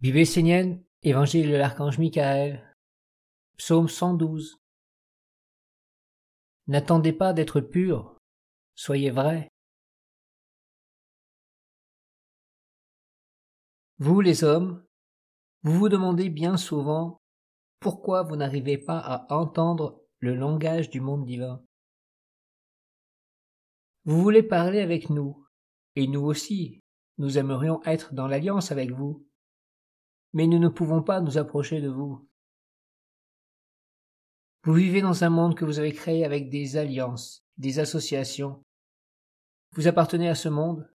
[0.00, 2.72] Bible essénienne, Évangile de l'archange Michael,
[3.56, 4.60] Psaume 112.
[6.68, 8.16] N'attendez pas d'être pur,
[8.76, 9.48] soyez vrai.
[13.98, 14.86] Vous les hommes,
[15.62, 17.18] vous vous demandez bien souvent
[17.80, 21.60] pourquoi vous n'arrivez pas à entendre le langage du monde divin.
[24.04, 25.44] Vous voulez parler avec nous,
[25.96, 26.78] et nous aussi,
[27.16, 29.27] nous aimerions être dans l'alliance avec vous
[30.38, 32.24] mais nous ne pouvons pas nous approcher de vous.
[34.62, 38.62] Vous vivez dans un monde que vous avez créé avec des alliances, des associations.
[39.72, 40.88] Vous appartenez à ce monde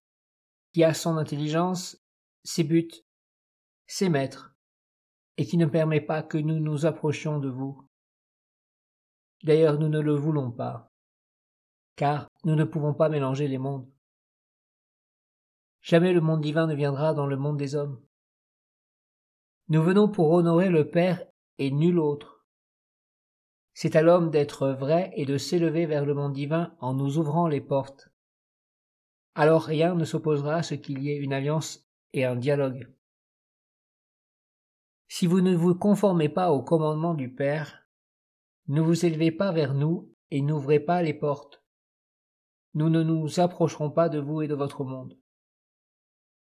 [0.72, 2.02] qui a son intelligence,
[2.42, 3.04] ses buts,
[3.86, 4.56] ses maîtres,
[5.36, 7.86] et qui ne permet pas que nous nous approchions de vous.
[9.42, 10.90] D'ailleurs, nous ne le voulons pas,
[11.96, 13.92] car nous ne pouvons pas mélanger les mondes.
[15.82, 18.03] Jamais le monde divin ne viendra dans le monde des hommes.
[19.68, 21.24] Nous venons pour honorer le Père
[21.58, 22.44] et nul autre.
[23.72, 27.48] C'est à l'homme d'être vrai et de s'élever vers le monde divin en nous ouvrant
[27.48, 28.10] les portes.
[29.34, 32.92] Alors rien ne s'opposera à ce qu'il y ait une alliance et un dialogue.
[35.08, 37.88] Si vous ne vous conformez pas au commandement du Père,
[38.68, 41.64] ne vous élevez pas vers nous et n'ouvrez pas les portes.
[42.74, 45.18] Nous ne nous approcherons pas de vous et de votre monde.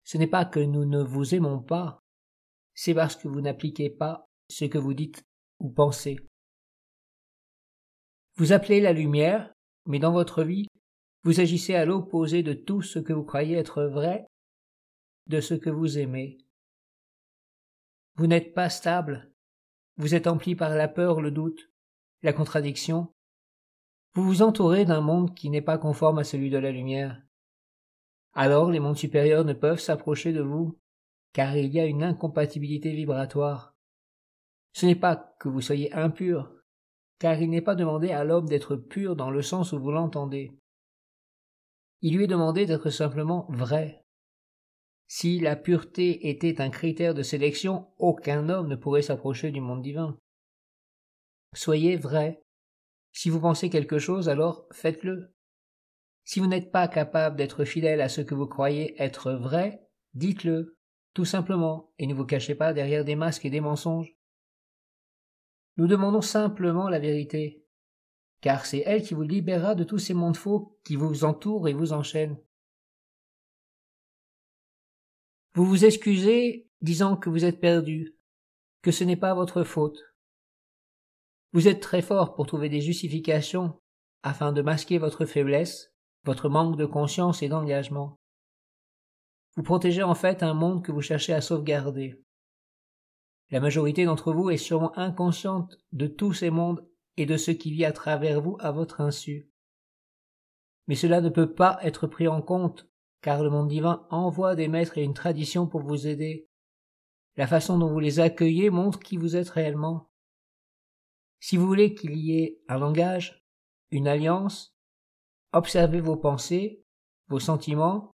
[0.05, 2.00] Ce n'est pas que nous ne vous aimons pas,
[2.83, 5.23] c'est parce que vous n'appliquez pas ce que vous dites
[5.59, 6.17] ou pensez.
[8.37, 9.53] Vous appelez la lumière,
[9.85, 10.67] mais dans votre vie,
[11.23, 14.25] vous agissez à l'opposé de tout ce que vous croyez être vrai,
[15.27, 16.39] de ce que vous aimez.
[18.15, 19.31] Vous n'êtes pas stable,
[19.99, 21.71] vous êtes empli par la peur, le doute,
[22.23, 23.13] la contradiction.
[24.15, 27.23] Vous vous entourez d'un monde qui n'est pas conforme à celui de la lumière.
[28.33, 30.80] Alors les mondes supérieurs ne peuvent s'approcher de vous
[31.33, 33.75] car il y a une incompatibilité vibratoire.
[34.73, 36.53] Ce n'est pas que vous soyez impur,
[37.19, 40.53] car il n'est pas demandé à l'homme d'être pur dans le sens où vous l'entendez.
[42.03, 44.05] Il lui est demandé d'être simplement vrai.
[45.07, 49.83] Si la pureté était un critère de sélection, aucun homme ne pourrait s'approcher du monde
[49.83, 50.17] divin.
[51.53, 52.43] Soyez vrai.
[53.13, 55.35] Si vous pensez quelque chose, alors faites-le.
[56.25, 59.85] Si vous n'êtes pas capable d'être fidèle à ce que vous croyez être vrai,
[60.15, 60.79] dites-le
[61.15, 64.17] tout simplement, et ne vous cachez pas derrière des masques et des mensonges.
[65.77, 67.65] Nous demandons simplement la vérité,
[68.41, 71.73] car c'est elle qui vous libérera de tous ces mondes faux qui vous entourent et
[71.73, 72.39] vous enchaînent.
[75.55, 78.17] Vous vous excusez disant que vous êtes perdu,
[78.83, 79.99] que ce n'est pas votre faute.
[81.53, 83.81] Vous êtes très fort pour trouver des justifications
[84.23, 85.93] afin de masquer votre faiblesse,
[86.25, 88.20] votre manque de conscience et d'engagement.
[89.57, 92.23] Vous protégez en fait un monde que vous cherchez à sauvegarder.
[93.51, 97.73] La majorité d'entre vous est sûrement inconsciente de tous ces mondes et de ce qui
[97.73, 99.51] vit à travers vous à votre insu.
[100.87, 102.89] Mais cela ne peut pas être pris en compte,
[103.23, 106.49] car le monde divin envoie des maîtres et une tradition pour vous aider.
[107.37, 110.11] La façon dont vous les accueillez montre qui vous êtes réellement.
[111.41, 113.45] Si vous voulez qu'il y ait un langage,
[113.91, 114.77] une alliance,
[115.53, 116.85] observez vos pensées,
[117.29, 118.13] vos sentiments,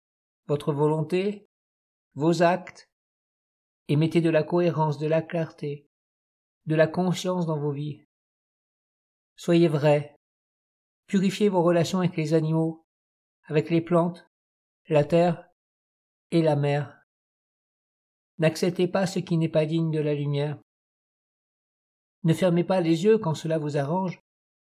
[0.52, 1.48] votre volonté,
[2.14, 2.90] vos actes,
[3.88, 5.88] et mettez de la cohérence, de la clarté,
[6.66, 8.04] de la conscience dans vos vies.
[9.34, 10.14] Soyez vrai.
[11.06, 12.84] Purifiez vos relations avec les animaux,
[13.44, 14.28] avec les plantes,
[14.90, 15.48] la terre
[16.32, 17.00] et la mer.
[18.36, 20.60] N'acceptez pas ce qui n'est pas digne de la lumière.
[22.24, 24.20] Ne fermez pas les yeux quand cela vous arrange,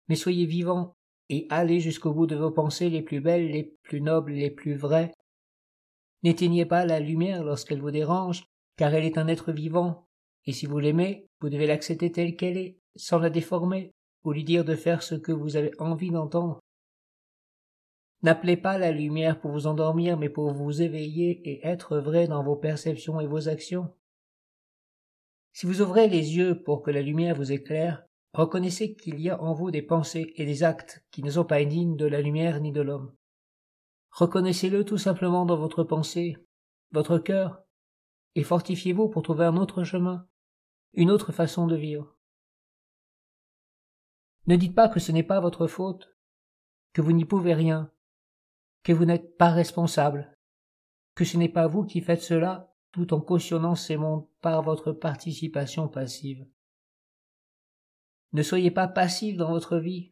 [0.08, 0.96] mais soyez vivants
[1.30, 4.76] et allez jusqu'au bout de vos pensées les plus belles, les plus nobles, les plus
[4.76, 5.14] vraies,
[6.28, 8.44] N'éteignez pas la lumière lorsqu'elle vous dérange,
[8.76, 10.10] car elle est un être vivant,
[10.46, 13.94] et si vous l'aimez, vous devez l'accepter telle qu'elle est, sans la déformer,
[14.26, 16.60] ou lui dire de faire ce que vous avez envie d'entendre.
[18.24, 22.44] N'appelez pas la lumière pour vous endormir, mais pour vous éveiller et être vrai dans
[22.44, 23.96] vos perceptions et vos actions.
[25.54, 29.42] Si vous ouvrez les yeux pour que la lumière vous éclaire, reconnaissez qu'il y a
[29.42, 32.60] en vous des pensées et des actes qui ne sont pas dignes de la lumière
[32.60, 33.14] ni de l'homme.
[34.18, 36.38] Reconnaissez-le tout simplement dans votre pensée,
[36.90, 37.62] votre cœur,
[38.34, 40.28] et fortifiez-vous pour trouver un autre chemin,
[40.94, 42.18] une autre façon de vivre.
[44.48, 46.18] Ne dites pas que ce n'est pas votre faute,
[46.94, 47.92] que vous n'y pouvez rien,
[48.82, 50.36] que vous n'êtes pas responsable,
[51.14, 54.94] que ce n'est pas vous qui faites cela tout en cautionnant ces mondes par votre
[54.94, 56.44] participation passive.
[58.34, 60.12] Ne soyez pas passif dans votre vie,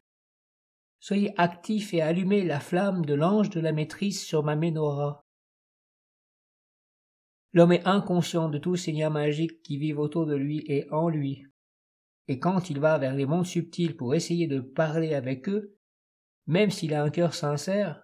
[1.05, 5.23] Soyez actif et allumez la flamme de l'ange de la maîtrise sur ma menorah.
[7.53, 11.07] L'homme est inconscient de tous ces liens magiques qui vivent autour de lui et en
[11.07, 11.45] lui.
[12.27, 15.77] Et quand il va vers les mondes subtils pour essayer de parler avec eux,
[16.47, 18.01] même s'il a un cœur sincère,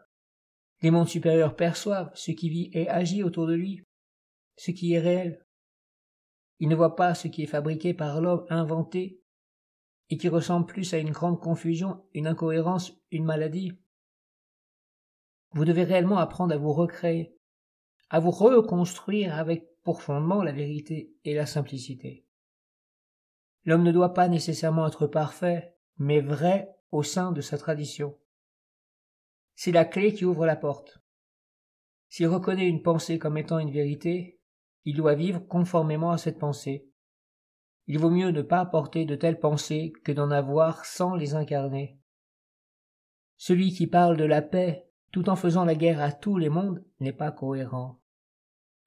[0.84, 3.84] les mondes supérieurs perçoivent ce qui vit et agit autour de lui,
[4.58, 5.44] ce qui est réel.
[6.60, 9.21] Il ne voit pas ce qui est fabriqué par l'homme inventé,
[10.12, 13.72] et qui ressemble plus à une grande confusion, une incohérence, une maladie.
[15.54, 17.38] Vous devez réellement apprendre à vous recréer,
[18.10, 22.26] à vous reconstruire avec pour fondement la vérité et la simplicité.
[23.64, 28.18] L'homme ne doit pas nécessairement être parfait, mais vrai au sein de sa tradition.
[29.56, 31.02] C'est la clé qui ouvre la porte.
[32.10, 34.42] S'il reconnaît une pensée comme étant une vérité,
[34.84, 36.91] il doit vivre conformément à cette pensée.
[37.88, 41.98] Il vaut mieux ne pas porter de telles pensées que d'en avoir sans les incarner.
[43.38, 46.84] Celui qui parle de la paix tout en faisant la guerre à tous les mondes
[47.00, 48.00] n'est pas cohérent.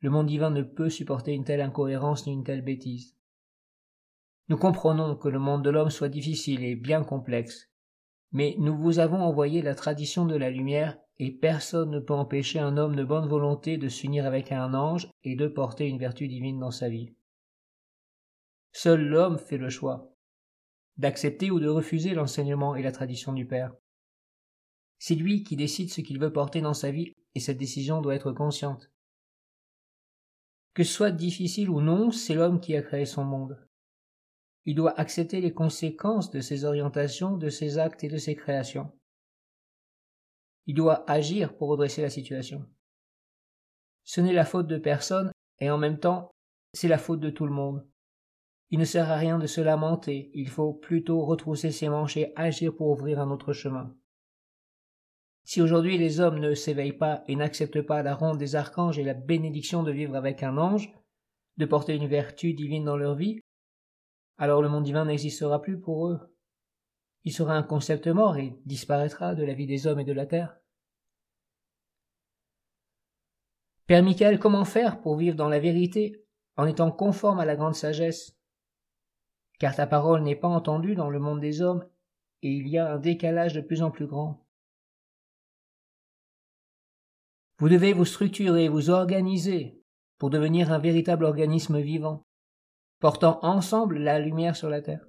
[0.01, 3.17] Le monde divin ne peut supporter une telle incohérence ni une telle bêtise.
[4.49, 7.71] Nous comprenons que le monde de l'homme soit difficile et bien complexe,
[8.33, 12.59] mais nous vous avons envoyé la tradition de la lumière, et personne ne peut empêcher
[12.59, 16.27] un homme de bonne volonté de s'unir avec un ange et de porter une vertu
[16.27, 17.15] divine dans sa vie.
[18.77, 20.11] Seul l'homme fait le choix
[20.97, 23.75] d'accepter ou de refuser l'enseignement et la tradition du Père.
[24.99, 28.15] C'est lui qui décide ce qu'il veut porter dans sa vie, et cette décision doit
[28.15, 28.91] être consciente.
[30.73, 33.59] Que ce soit difficile ou non, c'est l'homme qui a créé son monde.
[34.67, 38.93] Il doit accepter les conséquences de ses orientations, de ses actes et de ses créations.
[40.67, 42.69] Il doit agir pour redresser la situation.
[44.05, 46.31] Ce n'est la faute de personne, et en même temps,
[46.73, 47.87] c'est la faute de tout le monde.
[48.75, 52.33] Il ne sert à rien de se lamenter, il faut plutôt retrousser ses manches et
[52.35, 53.95] agir pour ouvrir un autre chemin.
[55.45, 59.05] Si aujourd'hui les hommes ne s'éveillent pas et n'acceptent pas la ronde des archanges et
[59.05, 60.93] la bénédiction de vivre avec un ange,
[61.57, 63.39] de porter une vertu divine dans leur vie,
[64.39, 66.37] alors le monde divin n'existera plus pour eux.
[67.23, 70.27] Il sera un concept mort et disparaîtra de la vie des hommes et de la
[70.27, 70.57] terre.
[73.87, 77.77] Père Michael, comment faire pour vivre dans la vérité en étant conforme à la grande
[77.77, 78.37] sagesse?
[79.59, 81.87] Car ta parole n'est pas entendue dans le monde des hommes
[82.43, 84.47] et il y a un décalage de plus en plus grand.
[87.59, 89.81] Vous devez vous structurer, vous organiser
[90.19, 92.27] pour devenir un véritable organisme vivant
[93.05, 95.07] portant ensemble la lumière sur la terre.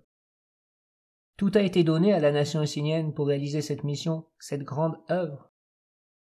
[1.37, 5.49] Tout a été donné à la nation essénienne pour réaliser cette mission, cette grande œuvre.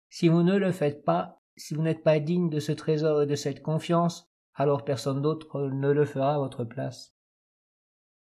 [0.09, 3.25] Si vous ne le faites pas, si vous n'êtes pas digne de ce trésor et
[3.25, 7.15] de cette confiance, alors personne d'autre ne le fera à votre place.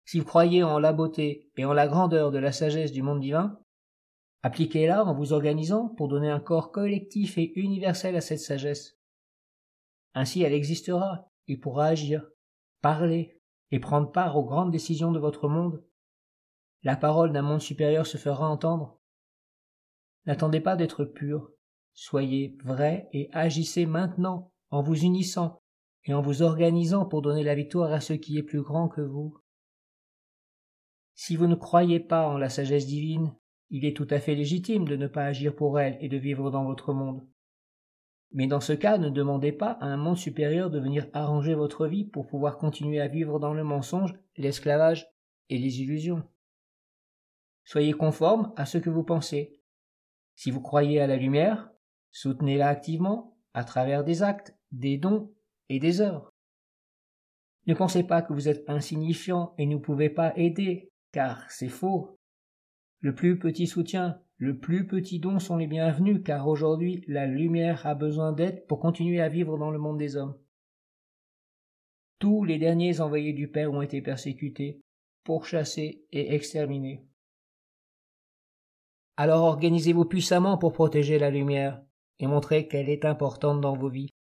[0.07, 3.21] Si vous croyez en la beauté et en la grandeur de la sagesse du monde
[3.21, 3.61] divin,
[4.43, 8.97] appliquez-la en vous organisant pour donner un corps collectif et universel à cette sagesse.
[10.15, 12.25] Ainsi elle existera et pourra agir,
[12.81, 13.41] parler,
[13.73, 15.85] et prendre part aux grandes décisions de votre monde,
[16.85, 19.01] la parole d'un monde supérieur se fera entendre.
[20.25, 21.51] N'attendez pas d'être pur,
[21.95, 25.59] soyez vrai et agissez maintenant en vous unissant
[26.05, 29.01] et en vous organisant pour donner la victoire à ce qui est plus grand que
[29.01, 29.37] vous.
[31.17, 33.35] Si vous ne croyez pas en la sagesse divine,
[33.71, 36.51] il est tout à fait légitime de ne pas agir pour elle et de vivre
[36.51, 37.27] dans votre monde.
[38.33, 41.87] Mais dans ce cas, ne demandez pas à un monde supérieur de venir arranger votre
[41.87, 45.09] vie pour pouvoir continuer à vivre dans le mensonge, l'esclavage
[45.49, 46.23] et les illusions.
[47.65, 49.59] Soyez conforme à ce que vous pensez.
[50.35, 51.71] Si vous croyez à la lumière,
[52.11, 55.33] soutenez-la activement à travers des actes, des dons
[55.71, 56.31] et des œuvres.
[57.67, 62.19] Ne pensez pas que vous êtes insignifiant et ne pouvez pas aider, car c'est faux.
[63.01, 67.87] Le plus petit soutien, le plus petit don sont les bienvenus, car aujourd'hui la lumière
[67.87, 70.39] a besoin d'aide pour continuer à vivre dans le monde des hommes.
[72.19, 74.83] Tous les derniers envoyés du Père ont été persécutés,
[75.25, 77.03] pourchassés et exterminés.
[79.17, 81.83] Alors organisez-vous puissamment pour protéger la lumière
[82.19, 84.11] et montrer qu'elle est importante dans vos vies,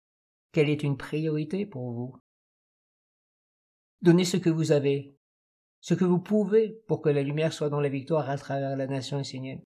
[0.51, 2.17] qu'elle est une priorité pour vous.
[4.01, 5.16] Donnez ce que vous avez,
[5.87, 8.89] ce que vous pouvez pour que la lumière soit dans la victoire à travers la
[8.89, 9.63] nation essénienne.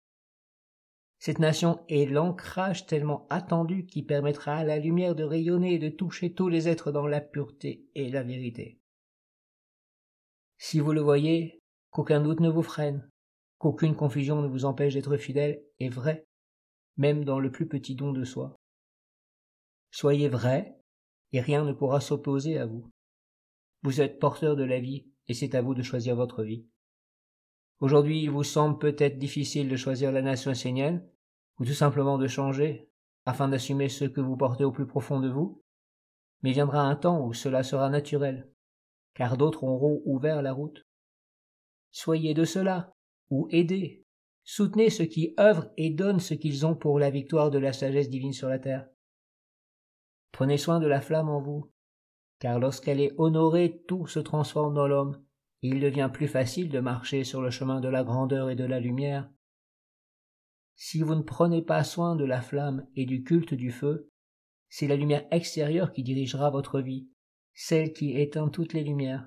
[1.19, 5.89] Cette nation est l'ancrage tellement attendu qui permettra à la lumière de rayonner et de
[5.89, 8.79] toucher tous les êtres dans la pureté et la vérité.
[10.57, 11.59] Si vous le voyez,
[11.91, 13.11] qu'aucun doute ne vous freine,
[13.59, 16.29] qu'aucune confusion ne vous empêche d'être fidèle et vrai,
[16.97, 18.55] même dans le plus petit don de soi.
[19.91, 20.79] Soyez vrai,
[21.33, 22.89] et rien ne pourra s'opposer à vous.
[23.83, 26.67] Vous êtes porteur de la vie, et c'est à vous de choisir votre vie.
[27.81, 31.07] Aujourd'hui, il vous semble peut-être difficile de choisir la nation essénienne,
[31.59, 32.89] ou tout simplement de changer,
[33.27, 35.63] afin d'assumer ce que vous portez au plus profond de vous.
[36.43, 38.51] mais viendra un temps où cela sera naturel,
[39.15, 40.87] car d'autres auront ouvert la route.
[41.91, 42.95] Soyez de cela,
[43.31, 44.05] ou aidez,
[44.45, 48.11] soutenez ceux qui œuvrent et donnent ce qu'ils ont pour la victoire de la sagesse
[48.11, 48.87] divine sur la terre.
[50.33, 51.73] Prenez soin de la flamme en vous,
[52.45, 55.25] car lorsqu'elle est honorée, tout se transforme dans l'homme,
[55.63, 58.67] et il devient plus facile de marcher sur le chemin de la grandeur et de
[58.67, 59.31] la lumière.
[60.77, 64.11] Si vous ne prenez pas soin de la flamme et du culte du feu,
[64.69, 67.09] c'est la lumière extérieure qui dirigera votre vie,
[67.55, 69.27] celle qui éteint toutes les lumières.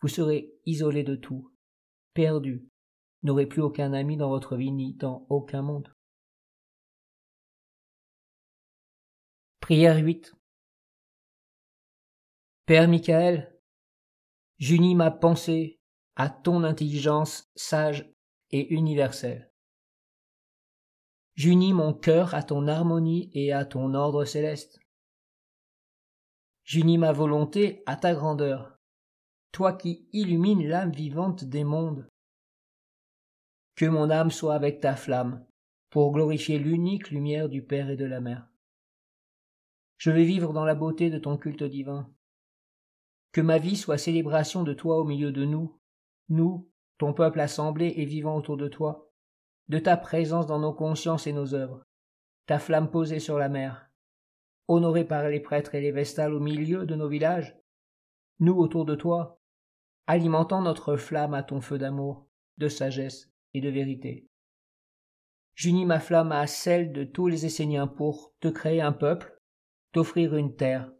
[0.00, 1.52] Vous serez isolé de tout,
[2.14, 2.66] perdu,
[3.22, 5.94] n'aurez plus aucun ami dans votre vie ni dans aucun monde.
[9.60, 10.34] Prière 8
[12.68, 13.50] Père Michael,
[14.58, 15.80] j'unis ma pensée
[16.16, 18.12] à ton intelligence sage
[18.50, 19.50] et universelle.
[21.34, 24.80] J'unis mon cœur à ton harmonie et à ton ordre céleste.
[26.62, 28.78] J'unis ma volonté à ta grandeur,
[29.50, 32.06] toi qui illumines l'âme vivante des mondes.
[33.76, 35.42] Que mon âme soit avec ta flamme,
[35.88, 38.46] pour glorifier l'unique lumière du Père et de la Mère.
[39.96, 42.12] Je vais vivre dans la beauté de ton culte divin.
[43.32, 45.78] Que ma vie soit célébration de toi au milieu de nous,
[46.28, 49.08] nous, ton peuple assemblé et vivant autour de toi
[49.68, 51.84] de ta présence dans nos consciences et nos œuvres,
[52.46, 53.90] ta flamme posée sur la mer,
[54.66, 57.56] honorée par les prêtres et les vestales au milieu de nos villages,
[58.40, 59.40] nous autour de toi,
[60.06, 64.26] alimentant notre flamme à ton feu d'amour, de sagesse et de vérité.
[65.54, 69.38] J'unis ma flamme à celle de tous les Esséniens pour te créer un peuple,
[69.92, 70.90] t'offrir une terre,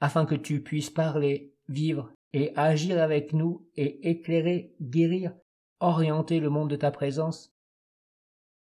[0.00, 5.34] afin que tu puisses parler, vivre et agir avec nous et éclairer, guérir,
[5.80, 7.54] orienter le monde de ta présence,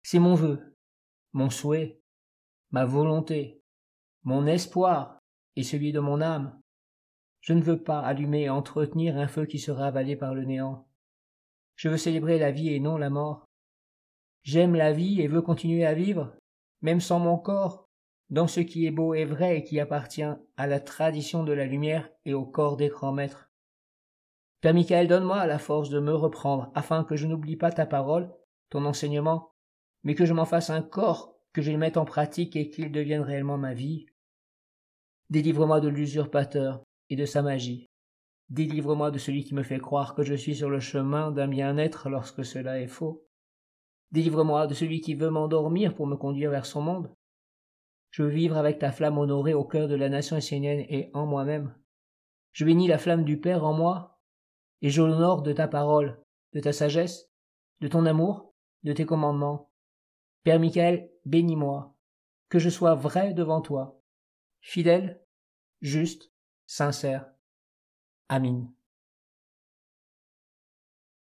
[0.02, 0.74] c'est mon vœu,
[1.32, 2.00] mon souhait,
[2.70, 3.60] ma volonté,
[4.22, 5.18] mon espoir
[5.56, 6.60] et celui de mon âme.
[7.40, 10.86] Je ne veux pas allumer et entretenir un feu qui sera avalé par le néant.
[11.76, 13.46] Je veux célébrer la vie et non la mort.
[14.42, 16.34] J'aime la vie et veux continuer à vivre,
[16.82, 17.87] même sans mon corps,
[18.30, 21.64] dans ce qui est beau et vrai et qui appartient à la tradition de la
[21.64, 23.50] lumière et au corps des grands maîtres.
[24.60, 28.30] Père Michael, donne-moi la force de me reprendre, afin que je n'oublie pas ta parole,
[28.70, 29.52] ton enseignement,
[30.02, 32.92] mais que je m'en fasse un corps, que je le mette en pratique et qu'il
[32.92, 34.06] devienne réellement ma vie.
[35.30, 37.86] Délivre-moi de l'usurpateur et de sa magie.
[38.50, 42.08] Délivre-moi de celui qui me fait croire que je suis sur le chemin d'un bien-être
[42.08, 43.26] lorsque cela est faux.
[44.10, 47.10] Délivre-moi de celui qui veut m'endormir pour me conduire vers son monde.
[48.18, 51.24] Je veux vivre avec ta flamme honorée au cœur de la nation essénienne et en
[51.24, 51.72] moi-même.
[52.50, 54.18] Je bénis la flamme du Père en moi,
[54.82, 56.20] et j'honore de ta parole,
[56.52, 57.30] de ta sagesse,
[57.80, 59.70] de ton amour, de tes commandements,
[60.42, 61.94] Père Michael, bénis-moi,
[62.48, 64.02] que je sois vrai devant toi,
[64.62, 65.22] fidèle,
[65.80, 66.32] juste,
[66.66, 67.30] sincère.
[68.28, 68.68] Amin.